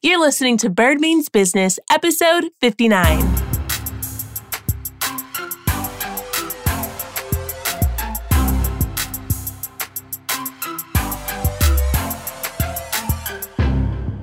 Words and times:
You're 0.00 0.20
listening 0.20 0.58
to 0.58 0.70
Bird 0.70 1.00
Means 1.00 1.28
Business, 1.28 1.76
episode 1.90 2.50
59. 2.60 3.18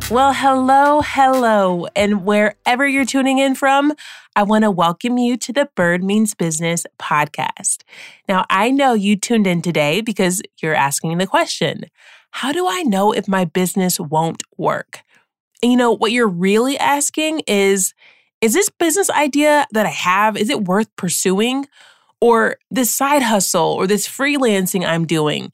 Well, 0.10 0.32
hello, 0.32 1.02
hello. 1.04 1.88
And 1.94 2.24
wherever 2.24 2.88
you're 2.88 3.04
tuning 3.04 3.40
in 3.40 3.54
from, 3.54 3.92
I 4.34 4.44
want 4.44 4.64
to 4.64 4.72
welcome 4.72 5.18
you 5.18 5.36
to 5.36 5.52
the 5.52 5.68
Bird 5.76 6.02
Means 6.02 6.34
Business 6.34 6.86
podcast. 6.98 7.80
Now, 8.30 8.46
I 8.50 8.72
know 8.72 8.94
you 8.94 9.18
tuned 9.18 9.46
in 9.46 9.62
today 9.62 10.00
because 10.00 10.42
you're 10.62 10.74
asking 10.74 11.18
the 11.18 11.28
question 11.28 11.88
How 12.32 12.54
do 12.54 12.66
I 12.66 12.84
know 12.84 13.12
if 13.12 13.28
my 13.28 13.44
business 13.44 14.00
won't 14.00 14.42
work? 14.58 15.02
You 15.72 15.78
know, 15.78 15.92
what 15.92 16.12
you're 16.12 16.28
really 16.28 16.78
asking 16.78 17.42
is 17.48 17.94
Is 18.42 18.54
this 18.54 18.70
business 18.70 19.10
idea 19.10 19.66
that 19.72 19.86
I 19.86 19.90
have, 19.90 20.38
is 20.38 20.50
it 20.50 20.66
worth 20.66 20.94
pursuing? 20.96 21.68
Or 22.22 22.58
this 22.72 22.92
side 22.92 23.22
hustle 23.22 23.74
or 23.74 23.88
this 23.88 24.08
freelancing 24.08 24.86
I'm 24.86 25.06
doing? 25.06 25.52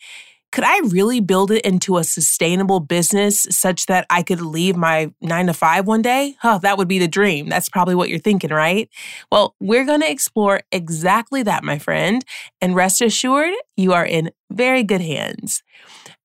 could 0.52 0.64
I 0.66 0.80
really 0.80 1.22
build 1.22 1.50
it 1.50 1.66
into 1.66 1.98
a 1.98 2.04
sustainable 2.04 2.82
business 2.82 3.48
such 3.50 3.86
that 3.86 4.06
I 4.10 4.22
could 4.22 4.42
leave 4.42 4.76
my 4.76 5.12
nine 5.22 5.48
to 5.48 5.54
five 5.54 5.88
one 5.88 6.02
day? 6.02 6.36
Oh, 6.44 6.60
that 6.60 6.78
would 6.78 6.90
be 6.90 7.00
the 7.00 7.08
dream. 7.08 7.48
That's 7.48 7.70
probably 7.70 7.96
what 7.96 8.10
you're 8.10 8.20
thinking, 8.20 8.52
right? 8.52 8.90
Well, 9.32 9.56
we're 9.62 9.86
going 9.86 10.02
to 10.02 10.12
explore 10.12 10.62
exactly 10.72 11.42
that, 11.44 11.64
my 11.64 11.80
friend. 11.80 12.24
And 12.60 12.76
rest 12.76 13.02
assured, 13.02 13.54
you 13.78 13.94
are 13.94 14.06
in 14.06 14.32
very 14.52 14.84
good 14.84 15.02
hands. 15.02 15.64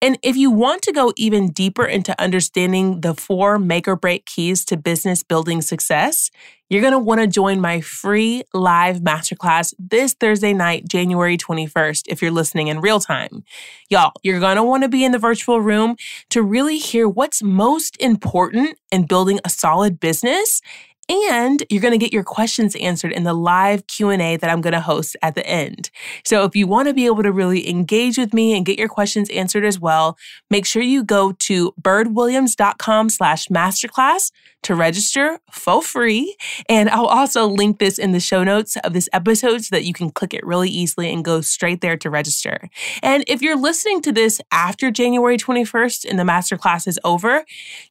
And 0.03 0.19
if 0.23 0.37
you 0.37 0.51
want 0.51 0.83
to 0.83 0.93
go 0.93 1.13
even 1.17 1.51
deeper 1.51 1.85
into 1.85 2.21
understanding 2.21 3.01
the 3.01 3.15
four 3.15 3.59
make 3.59 3.89
or 3.89 3.97
break 3.97 4.27
keys 4.27 4.65
to 4.67 4.77
business 4.77 5.23
building 5.23 5.63
success, 5.63 6.31
you're 6.69 6.83
going 6.83 6.93
to 6.93 6.99
want 6.99 7.21
to 7.21 7.27
join 7.27 7.61
my 7.61 7.81
free 7.81 8.43
live 8.53 8.99
masterclass 8.99 9.73
this 9.79 10.15
Thursday 10.15 10.53
night, 10.53 10.87
January 10.87 11.39
21st, 11.39 12.03
if 12.09 12.21
you're 12.21 12.31
listening 12.31 12.69
in 12.69 12.81
real 12.81 13.01
time. 13.01 13.45
Y'all, 13.89 14.13
you're 14.23 14.41
going 14.41 14.57
to 14.57 14.65
want 14.65 14.83
to 14.83 14.89
be 14.89 15.05
in 15.05 15.13
the 15.13 15.19
virtual 15.19 15.61
room 15.61 15.97
to 16.31 16.43
really 16.43 16.79
hear 16.79 17.09
what's 17.09 17.43
most 17.43 17.97
important 17.99 18.77
in 18.91 19.07
building 19.07 19.41
a 19.45 19.49
solid 19.49 19.99
business 19.99 20.61
and 21.09 21.63
you're 21.71 21.83
going 21.83 21.93
to 21.93 21.99
get 21.99 22.13
your 22.13 22.25
questions 22.25 22.75
answered 22.77 23.13
in 23.13 23.25
the 23.25 23.35
live 23.35 23.87
q&a 23.87 24.37
that 24.37 24.51
i'm 24.51 24.61
going 24.61 24.73
to 24.73 24.81
host 24.81 25.17
at 25.23 25.35
the 25.35 25.47
end. 25.47 25.91
So 26.25 26.45
if 26.45 26.57
you 26.57 26.67
want 26.67 26.89
to 26.89 26.95
be 26.95 27.07
able 27.07 27.23
to 27.23 27.33
really 27.33 27.69
engage 27.69 28.19
with 28.19 28.35
me 28.35 28.57
and 28.57 28.67
get 28.67 28.79
your 28.79 28.89
questions 28.89 29.31
answered 29.31 29.65
as 29.65 29.79
well 29.79 30.19
make 30.51 30.67
sure 30.67 30.83
you 30.83 31.05
go 31.05 31.33
to 31.33 31.73
birdwilliams.com 31.81 33.11
slash 33.11 33.49
masterclass 33.49 34.31
to 34.67 34.75
register 34.75 35.39
for 35.51 35.83
free 35.83 36.37
and 36.69 36.89
i'll 36.91 37.07
also 37.07 37.47
link 37.47 37.79
this 37.79 37.99
in 37.99 38.13
the 38.13 38.21
show 38.21 38.45
notes 38.45 38.77
of 38.85 38.93
this 38.93 39.09
episode 39.13 39.65
so 39.65 39.75
that 39.75 39.85
you 39.85 39.93
can 39.93 40.11
click 40.11 40.35
it 40.35 40.45
really 40.45 40.69
easily 40.69 41.13
and 41.13 41.25
go 41.25 41.41
straight 41.41 41.81
there 41.81 41.97
to 41.97 42.11
register 42.11 42.69
and 43.03 43.25
if 43.27 43.43
you're 43.43 43.57
listening 43.57 44.01
to 44.03 44.13
this 44.13 44.41
after 44.53 44.91
january 44.91 45.37
21st 45.37 46.05
and 46.09 46.19
the 46.19 46.25
masterclass 46.25 46.87
is 46.87 46.99
over 47.05 47.45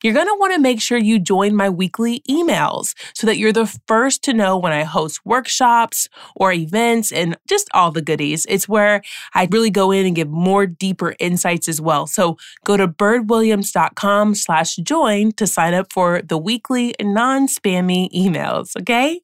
you're 0.04 0.14
going 0.14 0.28
to 0.28 0.36
want 0.40 0.54
to 0.54 0.60
make 0.60 0.82
sure 0.82 0.98
you 0.98 1.20
join 1.20 1.56
my 1.56 1.70
weekly 1.70 2.22
emails 2.30 2.94
so 3.14 3.26
that 3.28 3.38
you're 3.38 3.54
the 3.54 3.66
first 3.88 4.24
to 4.24 4.34
know 4.34 4.58
when 4.58 4.74
I 4.74 4.84
host 4.84 5.26
workshops 5.26 6.10
or 6.36 6.52
events 6.52 7.12
and 7.12 7.38
just 7.48 7.70
all 7.74 7.92
the 7.92 8.02
goodies. 8.02 8.46
It's 8.50 8.68
where 8.68 9.02
I 9.34 9.48
really 9.52 9.70
go 9.70 9.92
in 9.92 10.06
and 10.06 10.16
give 10.16 10.30
more 10.30 10.66
deeper 10.66 11.16
insights 11.20 11.68
as 11.68 11.82
well. 11.82 12.08
So 12.08 12.38
go 12.64 12.78
to 12.78 12.88
birdwilliams.com 12.88 14.36
slash 14.36 14.76
join 14.78 15.32
to 15.34 15.48
sign 15.48 15.74
up 15.74 15.92
for 15.92 16.22
the 16.22 16.38
weekly 16.70 16.96
non-spammy 17.02 18.10
emails, 18.12 18.76
okay? 18.80 19.22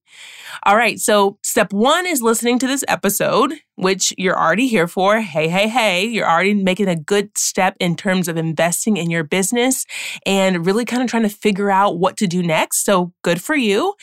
All 0.63 0.75
right, 0.75 0.99
so 0.99 1.37
step 1.43 1.71
one 1.71 2.05
is 2.05 2.21
listening 2.21 2.59
to 2.59 2.67
this 2.67 2.83
episode, 2.87 3.53
which 3.75 4.13
you're 4.17 4.37
already 4.37 4.67
here 4.67 4.87
for. 4.87 5.21
Hey, 5.21 5.47
hey, 5.47 5.67
hey, 5.67 6.05
you're 6.05 6.29
already 6.29 6.53
making 6.53 6.87
a 6.87 6.95
good 6.95 7.35
step 7.37 7.75
in 7.79 7.95
terms 7.95 8.27
of 8.27 8.37
investing 8.37 8.97
in 8.97 9.09
your 9.09 9.23
business 9.23 9.85
and 10.25 10.65
really 10.65 10.85
kind 10.85 11.01
of 11.01 11.09
trying 11.09 11.23
to 11.23 11.29
figure 11.29 11.71
out 11.71 11.97
what 11.97 12.17
to 12.17 12.27
do 12.27 12.43
next. 12.43 12.85
So 12.85 13.13
good 13.23 13.41
for 13.41 13.55
you. 13.55 13.93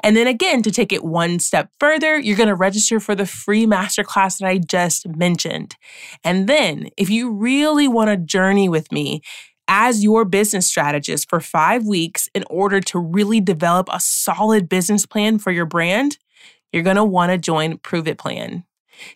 And 0.00 0.16
then 0.16 0.26
again, 0.26 0.62
to 0.62 0.70
take 0.70 0.92
it 0.92 1.04
one 1.04 1.38
step 1.38 1.70
further, 1.80 2.18
you're 2.18 2.36
going 2.36 2.48
to 2.48 2.54
register 2.54 3.00
for 3.00 3.14
the 3.14 3.26
free 3.26 3.66
masterclass 3.66 4.38
that 4.38 4.48
I 4.48 4.58
just 4.58 5.08
mentioned. 5.08 5.76
And 6.24 6.48
then 6.48 6.88
if 6.96 7.10
you 7.10 7.32
really 7.32 7.88
want 7.88 8.10
to 8.10 8.16
journey 8.16 8.68
with 8.68 8.92
me, 8.92 9.22
as 9.68 10.02
your 10.02 10.24
business 10.24 10.66
strategist 10.66 11.28
for 11.28 11.40
five 11.40 11.84
weeks 11.84 12.28
in 12.34 12.44
order 12.48 12.80
to 12.80 12.98
really 12.98 13.40
develop 13.40 13.88
a 13.92 14.00
solid 14.00 14.68
business 14.68 15.06
plan 15.06 15.38
for 15.38 15.50
your 15.50 15.66
brand, 15.66 16.18
you're 16.72 16.82
going 16.82 16.96
to 16.96 17.04
want 17.04 17.32
to 17.32 17.38
join 17.38 17.78
Prove 17.78 18.08
It 18.08 18.18
Plan. 18.18 18.64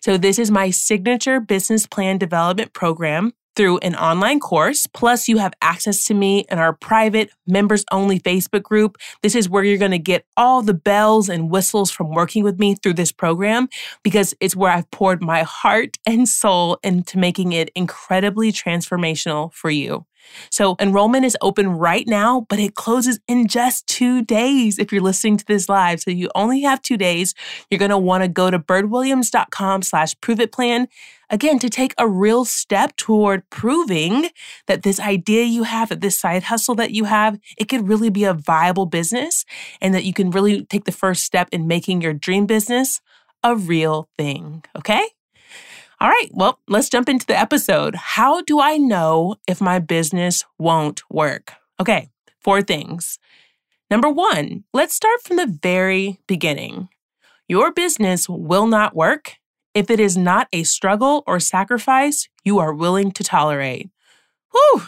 So, 0.01 0.17
this 0.17 0.37
is 0.37 0.51
my 0.51 0.69
signature 0.69 1.39
business 1.39 1.87
plan 1.87 2.17
development 2.17 2.73
program 2.73 3.33
through 3.55 3.77
an 3.79 3.95
online 3.95 4.39
course. 4.39 4.87
Plus, 4.87 5.27
you 5.27 5.37
have 5.37 5.53
access 5.61 6.05
to 6.05 6.13
me 6.13 6.45
in 6.49 6.57
our 6.57 6.73
private 6.73 7.29
members 7.45 7.83
only 7.91 8.19
Facebook 8.19 8.63
group. 8.63 8.97
This 9.21 9.35
is 9.35 9.49
where 9.49 9.63
you're 9.63 9.77
going 9.77 9.91
to 9.91 9.99
get 9.99 10.25
all 10.37 10.61
the 10.61 10.73
bells 10.73 11.29
and 11.29 11.49
whistles 11.49 11.91
from 11.91 12.11
working 12.11 12.43
with 12.43 12.59
me 12.59 12.75
through 12.75 12.93
this 12.93 13.11
program 13.11 13.67
because 14.03 14.33
it's 14.39 14.55
where 14.55 14.71
I've 14.71 14.89
poured 14.91 15.21
my 15.21 15.43
heart 15.43 15.97
and 16.05 16.27
soul 16.27 16.79
into 16.83 17.17
making 17.17 17.51
it 17.51 17.69
incredibly 17.75 18.51
transformational 18.51 19.53
for 19.53 19.69
you. 19.69 20.05
So 20.49 20.75
enrollment 20.79 21.25
is 21.25 21.37
open 21.41 21.69
right 21.69 22.07
now, 22.07 22.45
but 22.49 22.59
it 22.59 22.75
closes 22.75 23.19
in 23.27 23.47
just 23.47 23.87
two 23.87 24.23
days 24.23 24.79
if 24.79 24.91
you're 24.91 25.01
listening 25.01 25.37
to 25.37 25.45
this 25.45 25.69
live. 25.69 26.01
So 26.01 26.11
you 26.11 26.29
only 26.35 26.61
have 26.61 26.81
two 26.81 26.97
days. 26.97 27.33
You're 27.69 27.79
going 27.79 27.91
to 27.91 27.97
want 27.97 28.23
to 28.23 28.27
go 28.27 28.51
to 28.51 28.59
birdwilliams.com 28.59 29.81
slash 29.83 30.15
prove 30.21 30.39
it 30.39 30.51
plan. 30.51 30.87
Again, 31.29 31.59
to 31.59 31.69
take 31.69 31.93
a 31.97 32.09
real 32.09 32.43
step 32.43 32.95
toward 32.97 33.49
proving 33.49 34.29
that 34.67 34.83
this 34.83 34.99
idea 34.99 35.43
you 35.43 35.63
have, 35.63 35.89
that 35.89 36.01
this 36.01 36.19
side 36.19 36.43
hustle 36.43 36.75
that 36.75 36.91
you 36.91 37.05
have, 37.05 37.39
it 37.57 37.69
could 37.69 37.87
really 37.87 38.09
be 38.09 38.25
a 38.25 38.33
viable 38.33 38.85
business 38.85 39.45
and 39.79 39.93
that 39.95 40.03
you 40.03 40.13
can 40.13 40.29
really 40.29 40.65
take 40.65 40.83
the 40.83 40.91
first 40.91 41.23
step 41.23 41.47
in 41.51 41.67
making 41.67 42.01
your 42.01 42.13
dream 42.13 42.45
business 42.45 42.99
a 43.43 43.55
real 43.55 44.09
thing. 44.17 44.63
Okay? 44.77 45.07
All 46.01 46.09
right, 46.09 46.29
well, 46.31 46.57
let's 46.67 46.89
jump 46.89 47.09
into 47.09 47.27
the 47.27 47.39
episode. 47.39 47.93
How 47.93 48.41
do 48.41 48.59
I 48.59 48.77
know 48.77 49.35
if 49.47 49.61
my 49.61 49.77
business 49.77 50.43
won't 50.57 51.03
work? 51.11 51.53
Okay, 51.79 52.09
four 52.39 52.63
things. 52.63 53.19
Number 53.91 54.09
one, 54.09 54.63
let's 54.73 54.95
start 54.95 55.21
from 55.21 55.37
the 55.37 55.45
very 55.61 56.19
beginning. 56.25 56.89
Your 57.47 57.71
business 57.71 58.27
will 58.27 58.65
not 58.65 58.95
work 58.95 59.35
if 59.75 59.91
it 59.91 59.99
is 59.99 60.17
not 60.17 60.47
a 60.51 60.63
struggle 60.63 61.23
or 61.27 61.39
sacrifice 61.39 62.27
you 62.43 62.57
are 62.57 62.73
willing 62.73 63.11
to 63.11 63.23
tolerate. 63.23 63.91
Whew, 64.53 64.81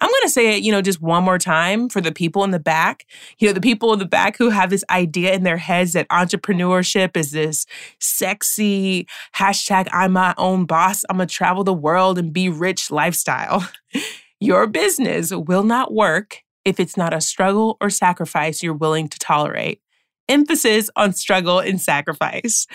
I'm 0.00 0.08
going 0.08 0.22
to 0.22 0.30
say 0.30 0.56
it, 0.56 0.62
you 0.62 0.72
know, 0.72 0.80
just 0.80 1.00
one 1.00 1.24
more 1.24 1.38
time 1.38 1.88
for 1.88 2.00
the 2.00 2.12
people 2.12 2.44
in 2.44 2.50
the 2.50 2.60
back. 2.60 3.06
You 3.38 3.48
know, 3.48 3.52
the 3.52 3.60
people 3.60 3.92
in 3.92 3.98
the 3.98 4.06
back 4.06 4.36
who 4.36 4.50
have 4.50 4.70
this 4.70 4.84
idea 4.90 5.34
in 5.34 5.42
their 5.42 5.56
heads 5.56 5.92
that 5.92 6.08
entrepreneurship 6.08 7.16
is 7.16 7.32
this 7.32 7.66
sexy 7.98 9.06
hashtag 9.34 9.88
I'm 9.92 10.12
my 10.12 10.34
own 10.38 10.66
boss, 10.66 11.04
I'm 11.08 11.16
going 11.16 11.28
to 11.28 11.34
travel 11.34 11.64
the 11.64 11.74
world 11.74 12.18
and 12.18 12.32
be 12.32 12.48
rich 12.48 12.90
lifestyle. 12.90 13.68
Your 14.40 14.66
business 14.68 15.32
will 15.32 15.64
not 15.64 15.92
work 15.92 16.42
if 16.64 16.78
it's 16.78 16.96
not 16.96 17.12
a 17.14 17.20
struggle 17.20 17.76
or 17.80 17.90
sacrifice 17.90 18.62
you're 18.62 18.74
willing 18.74 19.08
to 19.08 19.18
tolerate 19.18 19.80
emphasis 20.28 20.90
on 20.96 21.12
struggle 21.12 21.58
and 21.58 21.80
sacrifice. 21.80 22.66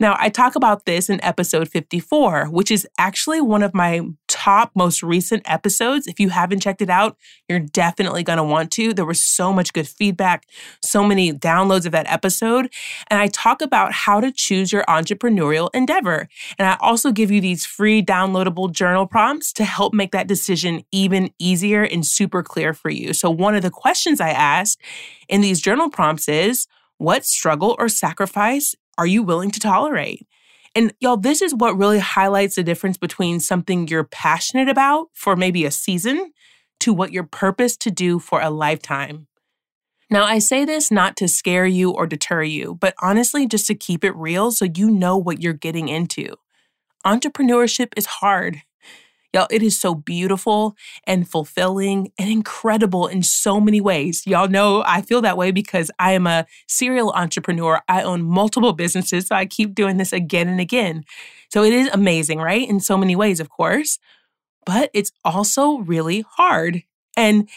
Now, 0.00 0.16
I 0.16 0.28
talk 0.28 0.54
about 0.54 0.84
this 0.84 1.10
in 1.10 1.22
episode 1.24 1.68
54, 1.68 2.46
which 2.46 2.70
is 2.70 2.86
actually 2.98 3.40
one 3.40 3.64
of 3.64 3.74
my 3.74 4.02
top 4.28 4.70
most 4.76 5.02
recent 5.02 5.42
episodes. 5.44 6.06
If 6.06 6.20
you 6.20 6.28
haven't 6.28 6.60
checked 6.60 6.80
it 6.80 6.90
out, 6.90 7.16
you're 7.48 7.58
definitely 7.58 8.22
going 8.22 8.36
to 8.36 8.44
want 8.44 8.70
to. 8.72 8.94
There 8.94 9.04
was 9.04 9.20
so 9.20 9.52
much 9.52 9.72
good 9.72 9.88
feedback, 9.88 10.44
so 10.84 11.02
many 11.02 11.32
downloads 11.32 11.84
of 11.84 11.90
that 11.92 12.08
episode. 12.08 12.72
And 13.08 13.20
I 13.20 13.26
talk 13.26 13.60
about 13.60 13.92
how 13.92 14.20
to 14.20 14.30
choose 14.30 14.72
your 14.72 14.84
entrepreneurial 14.84 15.68
endeavor. 15.74 16.28
And 16.60 16.68
I 16.68 16.76
also 16.80 17.10
give 17.10 17.32
you 17.32 17.40
these 17.40 17.66
free 17.66 18.00
downloadable 18.00 18.70
journal 18.70 19.06
prompts 19.06 19.52
to 19.54 19.64
help 19.64 19.92
make 19.92 20.12
that 20.12 20.28
decision 20.28 20.84
even 20.92 21.30
easier 21.40 21.82
and 21.82 22.06
super 22.06 22.44
clear 22.44 22.72
for 22.72 22.90
you. 22.90 23.12
So, 23.12 23.30
one 23.30 23.56
of 23.56 23.62
the 23.62 23.70
questions 23.70 24.20
I 24.20 24.30
ask 24.30 24.78
in 25.28 25.40
these 25.40 25.60
journal 25.60 25.90
prompts 25.90 26.28
is, 26.28 26.68
what 26.98 27.24
struggle 27.24 27.76
or 27.78 27.88
sacrifice 27.88 28.74
are 28.98 29.06
you 29.06 29.22
willing 29.22 29.50
to 29.52 29.60
tolerate? 29.60 30.26
And 30.74 30.92
y'all, 31.00 31.16
this 31.16 31.40
is 31.40 31.54
what 31.54 31.78
really 31.78 31.98
highlights 31.98 32.56
the 32.56 32.62
difference 32.62 32.98
between 32.98 33.40
something 33.40 33.88
you're 33.88 34.04
passionate 34.04 34.68
about 34.68 35.06
for 35.14 35.34
maybe 35.34 35.64
a 35.64 35.70
season 35.70 36.32
to 36.80 36.92
what 36.92 37.12
you're 37.12 37.24
purposed 37.24 37.80
to 37.82 37.90
do 37.90 38.18
for 38.18 38.40
a 38.40 38.50
lifetime. 38.50 39.26
Now, 40.10 40.24
I 40.24 40.38
say 40.38 40.64
this 40.64 40.90
not 40.90 41.16
to 41.16 41.28
scare 41.28 41.66
you 41.66 41.90
or 41.90 42.06
deter 42.06 42.42
you, 42.42 42.76
but 42.80 42.94
honestly, 43.02 43.46
just 43.46 43.66
to 43.66 43.74
keep 43.74 44.04
it 44.04 44.16
real 44.16 44.50
so 44.50 44.66
you 44.74 44.90
know 44.90 45.16
what 45.18 45.42
you're 45.42 45.52
getting 45.52 45.88
into. 45.88 46.34
Entrepreneurship 47.04 47.92
is 47.96 48.06
hard. 48.06 48.62
Y'all, 49.38 49.46
it 49.52 49.62
is 49.62 49.78
so 49.78 49.94
beautiful 49.94 50.76
and 51.04 51.30
fulfilling 51.30 52.10
and 52.18 52.28
incredible 52.28 53.06
in 53.06 53.22
so 53.22 53.60
many 53.60 53.80
ways. 53.80 54.26
Y'all 54.26 54.48
know 54.48 54.82
I 54.84 55.00
feel 55.00 55.22
that 55.22 55.36
way 55.36 55.52
because 55.52 55.92
I 56.00 56.14
am 56.14 56.26
a 56.26 56.44
serial 56.66 57.12
entrepreneur. 57.12 57.80
I 57.88 58.02
own 58.02 58.24
multiple 58.24 58.72
businesses, 58.72 59.28
so 59.28 59.36
I 59.36 59.46
keep 59.46 59.76
doing 59.76 59.96
this 59.96 60.12
again 60.12 60.48
and 60.48 60.58
again. 60.58 61.04
So 61.52 61.62
it 61.62 61.72
is 61.72 61.88
amazing, 61.92 62.40
right? 62.40 62.68
In 62.68 62.80
so 62.80 62.96
many 62.98 63.14
ways, 63.14 63.38
of 63.38 63.48
course, 63.48 64.00
but 64.66 64.90
it's 64.92 65.12
also 65.24 65.78
really 65.78 66.24
hard. 66.28 66.82
And 67.16 67.48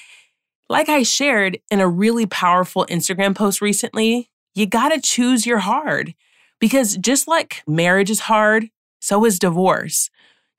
like 0.70 0.88
I 0.88 1.02
shared 1.02 1.58
in 1.72 1.80
a 1.80 1.88
really 1.88 2.28
powerful 2.28 2.86
Instagram 2.92 3.34
post 3.34 3.60
recently, 3.60 4.30
you 4.54 4.68
gotta 4.68 5.02
choose 5.02 5.48
your 5.48 5.60
hard 5.60 6.14
because 6.60 6.96
just 6.98 7.28
like 7.28 7.64
marriage 7.66 8.12
is 8.12 8.20
hard, 8.20 8.70
so 9.00 9.26
is 9.26 9.40
divorce. 9.40 10.12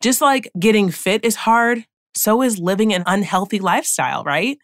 Just 0.03 0.21
like 0.21 0.51
getting 0.59 0.91
fit 0.91 1.25
is 1.25 1.37
hard, 1.37 1.87
so 2.15 2.43
is 2.43 2.59
living 2.59 2.93
an 2.93 3.05
unhealthy 3.07 3.61
lifestyle, 3.61 4.25
right? 4.25 4.59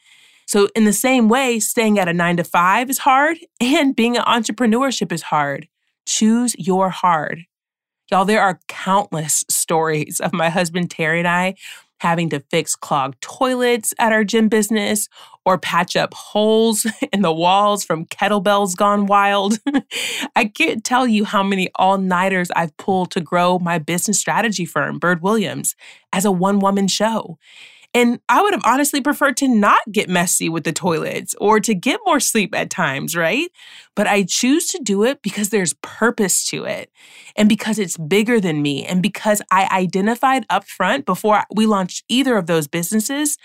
So, 0.47 0.69
in 0.75 0.85
the 0.85 0.93
same 0.93 1.29
way, 1.29 1.61
staying 1.61 1.99
at 1.99 2.09
a 2.09 2.13
nine 2.13 2.37
to 2.39 2.45
five 2.45 2.91
is 2.91 2.99
hard 2.99 3.39
and 3.61 3.95
being 3.95 4.17
an 4.17 4.25
entrepreneurship 4.25 5.13
is 5.13 5.23
hard. 5.23 5.69
Choose 6.07 6.57
your 6.59 6.91
hard. 6.91 7.45
Y'all, 8.11 8.25
there 8.25 8.43
are 8.43 8.59
countless 8.67 9.45
stories 9.51 10.19
of 10.19 10.33
my 10.33 10.49
husband 10.51 10.91
Terry 10.91 11.21
and 11.21 11.29
I 11.29 11.55
having 11.99 12.29
to 12.31 12.41
fix 12.51 12.75
clogged 12.75 13.21
toilets 13.21 13.93
at 13.99 14.13
our 14.13 14.25
gym 14.25 14.49
business 14.49 15.09
or 15.45 15.59
patch 15.59 15.97
up 15.97 16.13
holes 16.15 16.87
in 17.13 17.23
the 17.23 17.33
walls 17.33 17.85
from 17.85 18.07
kettlebells 18.07 18.77
gone 18.77 19.07
wild. 19.07 19.59
I 20.37 20.47
can't 20.47 20.85
tell 20.85 21.07
you 21.07 21.25
how 21.25 21.43
many 21.43 21.71
all 21.77 21.99
nighters 21.99 22.51
I've 22.55 22.77
pulled 22.77 23.11
to 23.13 23.21
grow 23.21 23.59
my 23.59 23.79
business 23.79 24.21
strategy 24.21 24.67
firm, 24.67 24.99
Bird 24.99 25.23
Williams, 25.23 25.75
as 26.13 26.25
a 26.25 26.33
one 26.33 26.59
woman 26.59 26.89
show. 26.89 27.39
And 27.95 28.21
I 28.29 28.43
would 28.43 28.53
have 28.53 28.63
honestly 28.65 29.01
preferred 29.01 29.37
to 29.39 29.49
not 29.49 29.81
get 29.91 30.11
messy 30.11 30.49
with 30.49 30.65
the 30.65 30.73
toilets 30.73 31.35
or 31.41 31.59
to 31.61 31.75
get 31.75 32.01
more 32.05 32.21
sleep 32.21 32.55
at 32.55 32.71
times, 32.71 33.17
right? 33.17 33.51
But 33.97 34.07
I 34.07 34.25
choose 34.25 34.69
to 34.69 34.81
do 34.83 35.05
it 35.05 35.23
because 35.23 35.49
there's 35.49 35.75
purpose 35.75 36.45
to 36.51 36.65
it 36.65 36.91
and 37.35 37.49
because 37.49 37.79
it's 37.79 37.97
bigger 37.97 38.41
than 38.41 38.61
me 38.61 38.85
and 38.85 39.03
because 39.03 39.41
I 39.51 39.69
identified 39.73 40.47
upfront 40.49 41.07
before 41.07 41.43
we 41.55 41.67
launched 41.67 42.05
either 42.09 42.37
of 42.37 42.47
those 42.47 42.69
businesses. 42.69 43.39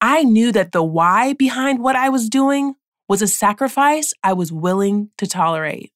I 0.00 0.24
knew 0.24 0.50
that 0.52 0.72
the 0.72 0.82
why 0.82 1.34
behind 1.34 1.80
what 1.80 1.94
I 1.94 2.08
was 2.08 2.30
doing 2.30 2.74
was 3.06 3.20
a 3.20 3.28
sacrifice 3.28 4.14
I 4.24 4.32
was 4.32 4.50
willing 4.50 5.10
to 5.18 5.26
tolerate. 5.26 5.92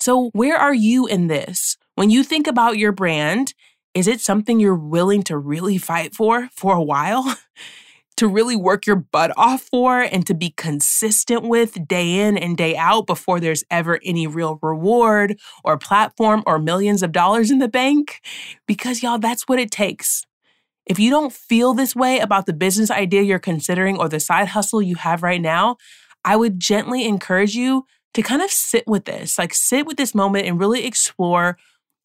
So, 0.00 0.30
where 0.32 0.56
are 0.56 0.74
you 0.74 1.06
in 1.06 1.26
this? 1.26 1.76
When 1.94 2.10
you 2.10 2.22
think 2.22 2.46
about 2.46 2.78
your 2.78 2.92
brand 2.92 3.54
is 3.94 4.06
it 4.06 4.20
something 4.20 4.60
you're 4.60 4.74
willing 4.74 5.22
to 5.24 5.36
really 5.36 5.78
fight 5.78 6.14
for 6.14 6.48
for 6.52 6.74
a 6.74 6.82
while? 6.82 7.36
to 8.16 8.28
really 8.28 8.54
work 8.54 8.84
your 8.86 8.96
butt 8.96 9.32
off 9.38 9.62
for 9.62 10.00
and 10.00 10.26
to 10.26 10.34
be 10.34 10.50
consistent 10.50 11.42
with 11.42 11.88
day 11.88 12.20
in 12.20 12.36
and 12.36 12.54
day 12.54 12.76
out 12.76 13.06
before 13.06 13.40
there's 13.40 13.64
ever 13.70 13.98
any 14.04 14.26
real 14.26 14.58
reward 14.60 15.38
or 15.64 15.78
platform 15.78 16.42
or 16.46 16.58
millions 16.58 17.02
of 17.02 17.12
dollars 17.12 17.50
in 17.50 17.60
the 17.60 17.68
bank? 17.68 18.20
Because, 18.66 19.02
y'all, 19.02 19.18
that's 19.18 19.48
what 19.48 19.58
it 19.58 19.70
takes. 19.70 20.26
If 20.84 20.98
you 20.98 21.08
don't 21.08 21.32
feel 21.32 21.72
this 21.72 21.96
way 21.96 22.18
about 22.18 22.44
the 22.44 22.52
business 22.52 22.90
idea 22.90 23.22
you're 23.22 23.38
considering 23.38 23.96
or 23.96 24.06
the 24.06 24.20
side 24.20 24.48
hustle 24.48 24.82
you 24.82 24.96
have 24.96 25.22
right 25.22 25.40
now, 25.40 25.76
I 26.22 26.36
would 26.36 26.60
gently 26.60 27.06
encourage 27.06 27.54
you 27.54 27.86
to 28.12 28.22
kind 28.22 28.42
of 28.42 28.50
sit 28.50 28.84
with 28.86 29.06
this, 29.06 29.38
like 29.38 29.54
sit 29.54 29.86
with 29.86 29.96
this 29.96 30.14
moment 30.14 30.46
and 30.46 30.60
really 30.60 30.84
explore 30.84 31.56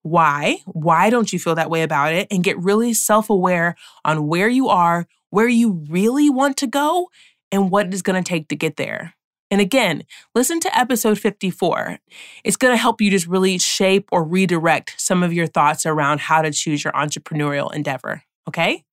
why? 0.05 0.59
Why 0.65 1.09
don't 1.09 1.33
you 1.33 1.39
feel 1.39 1.55
that 1.55 1.71
way 1.71 1.81
about 1.81 2.13
it? 2.13 2.27
And 2.29 2.43
get 2.43 2.59
really 2.59 2.93
self 2.93 3.31
aware 3.31 3.75
on 4.05 4.27
where 4.27 4.47
you 4.47 4.69
are, 4.69 5.07
where 5.31 5.47
you 5.47 5.83
really 5.89 6.29
want 6.29 6.57
to 6.57 6.67
go, 6.67 7.09
and 7.51 7.71
what 7.71 7.87
it's 7.87 8.03
going 8.03 8.23
to 8.23 8.27
take 8.27 8.47
to 8.49 8.55
get 8.55 8.77
there. 8.77 9.15
And 9.49 9.61
again, 9.61 10.03
listen 10.35 10.59
to 10.59 10.77
episode 10.77 11.17
54. 11.17 11.97
It's 12.43 12.55
going 12.55 12.71
to 12.73 12.77
help 12.77 13.01
you 13.01 13.09
just 13.09 13.25
really 13.25 13.57
shape 13.57 14.07
or 14.11 14.23
redirect 14.23 14.93
some 14.97 15.23
of 15.23 15.33
your 15.33 15.47
thoughts 15.47 15.87
around 15.87 16.19
how 16.19 16.43
to 16.43 16.51
choose 16.51 16.83
your 16.83 16.93
entrepreneurial 16.93 17.73
endeavor. 17.73 18.21
Okay? 18.47 18.83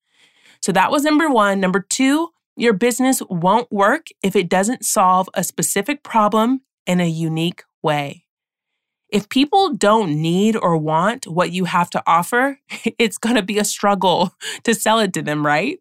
So 0.62 0.72
that 0.72 0.90
was 0.90 1.04
number 1.04 1.28
one. 1.28 1.60
Number 1.60 1.80
two, 1.80 2.30
your 2.56 2.72
business 2.72 3.20
won't 3.28 3.70
work 3.70 4.06
if 4.22 4.34
it 4.34 4.48
doesn't 4.48 4.86
solve 4.86 5.28
a 5.34 5.44
specific 5.44 6.02
problem 6.02 6.62
in 6.86 7.00
a 7.00 7.08
unique 7.08 7.64
way. 7.82 8.24
If 9.12 9.28
people 9.28 9.74
don't 9.74 10.20
need 10.20 10.56
or 10.56 10.76
want 10.76 11.26
what 11.26 11.52
you 11.52 11.66
have 11.66 11.90
to 11.90 12.02
offer, 12.06 12.58
it's 12.98 13.18
going 13.18 13.36
to 13.36 13.42
be 13.42 13.58
a 13.58 13.64
struggle 13.64 14.34
to 14.64 14.74
sell 14.74 14.98
it 14.98 15.12
to 15.12 15.22
them, 15.22 15.46
right? 15.46 15.78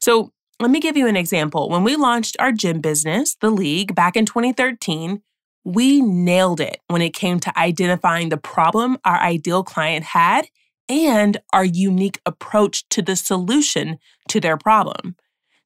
So, 0.00 0.32
let 0.58 0.70
me 0.70 0.80
give 0.80 0.96
you 0.96 1.06
an 1.06 1.16
example. 1.16 1.68
When 1.68 1.84
we 1.84 1.96
launched 1.96 2.36
our 2.38 2.50
gym 2.50 2.80
business, 2.80 3.36
The 3.42 3.50
League, 3.50 3.94
back 3.94 4.16
in 4.16 4.24
2013, 4.24 5.20
we 5.64 6.00
nailed 6.00 6.60
it 6.60 6.78
when 6.88 7.02
it 7.02 7.12
came 7.12 7.40
to 7.40 7.58
identifying 7.58 8.30
the 8.30 8.38
problem 8.38 8.96
our 9.04 9.18
ideal 9.18 9.62
client 9.62 10.04
had 10.04 10.46
and 10.88 11.36
our 11.52 11.64
unique 11.64 12.20
approach 12.24 12.88
to 12.90 13.02
the 13.02 13.16
solution 13.16 13.98
to 14.28 14.40
their 14.40 14.56
problem. 14.56 15.16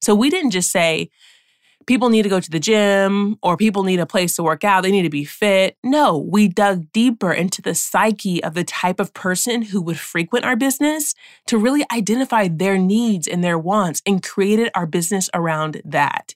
So 0.01 0.15
we 0.15 0.29
didn't 0.29 0.51
just 0.51 0.71
say, 0.71 1.09
people 1.91 2.07
need 2.07 2.23
to 2.23 2.29
go 2.29 2.39
to 2.39 2.49
the 2.49 2.57
gym 2.57 3.37
or 3.43 3.57
people 3.57 3.83
need 3.83 3.99
a 3.99 4.05
place 4.05 4.37
to 4.37 4.41
work 4.41 4.63
out, 4.63 4.81
they 4.81 4.91
need 4.91 5.01
to 5.01 5.09
be 5.09 5.25
fit. 5.25 5.75
No, 5.83 6.19
we 6.19 6.47
dug 6.47 6.89
deeper 6.93 7.33
into 7.33 7.61
the 7.61 7.75
psyche 7.75 8.41
of 8.45 8.53
the 8.53 8.63
type 8.63 9.01
of 9.01 9.13
person 9.13 9.61
who 9.61 9.81
would 9.81 9.99
frequent 9.99 10.45
our 10.45 10.55
business 10.55 11.13
to 11.47 11.57
really 11.57 11.83
identify 11.91 12.47
their 12.47 12.77
needs 12.77 13.27
and 13.27 13.43
their 13.43 13.59
wants 13.59 14.01
and 14.05 14.23
created 14.23 14.71
our 14.73 14.85
business 14.85 15.29
around 15.33 15.81
that. 15.83 16.33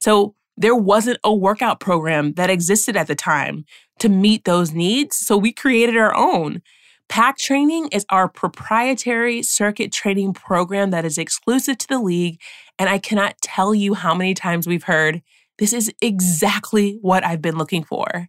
So 0.00 0.36
there 0.56 0.74
wasn't 0.74 1.18
a 1.22 1.34
workout 1.34 1.80
program 1.80 2.32
that 2.34 2.48
existed 2.48 2.96
at 2.96 3.06
the 3.06 3.14
time 3.14 3.66
to 3.98 4.08
meet 4.08 4.46
those 4.46 4.72
needs. 4.72 5.18
So 5.18 5.36
we 5.36 5.52
created 5.52 5.98
our 5.98 6.16
own. 6.16 6.62
PAC 7.10 7.36
training 7.36 7.88
is 7.92 8.06
our 8.08 8.28
proprietary 8.28 9.42
circuit 9.42 9.92
training 9.92 10.32
program 10.32 10.90
that 10.90 11.04
is 11.04 11.18
exclusive 11.18 11.76
to 11.78 11.88
the 11.88 11.98
league 11.98 12.40
and 12.78 12.88
I 12.88 12.98
cannot 12.98 13.36
tell 13.42 13.74
you 13.74 13.94
how 13.94 14.14
many 14.14 14.34
times 14.34 14.66
we've 14.66 14.84
heard, 14.84 15.22
this 15.58 15.72
is 15.72 15.92
exactly 16.00 16.98
what 17.00 17.24
I've 17.24 17.42
been 17.42 17.58
looking 17.58 17.84
for. 17.84 18.28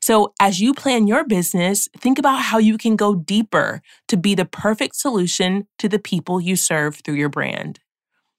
So, 0.00 0.32
as 0.40 0.60
you 0.60 0.72
plan 0.72 1.06
your 1.06 1.24
business, 1.24 1.88
think 1.98 2.18
about 2.18 2.40
how 2.42 2.58
you 2.58 2.78
can 2.78 2.96
go 2.96 3.14
deeper 3.14 3.82
to 4.08 4.16
be 4.16 4.34
the 4.34 4.44
perfect 4.44 4.96
solution 4.96 5.66
to 5.78 5.88
the 5.88 5.98
people 5.98 6.40
you 6.40 6.56
serve 6.56 7.00
through 7.04 7.16
your 7.16 7.28
brand. 7.28 7.80